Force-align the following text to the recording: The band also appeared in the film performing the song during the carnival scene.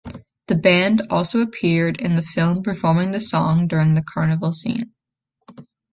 The 0.47 0.55
band 0.55 1.05
also 1.11 1.41
appeared 1.41 2.01
in 2.01 2.15
the 2.15 2.23
film 2.23 2.63
performing 2.63 3.11
the 3.11 3.21
song 3.21 3.67
during 3.67 3.93
the 3.93 4.01
carnival 4.01 4.51
scene. 4.51 4.93